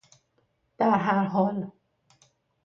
[0.77, 1.71] در هر حال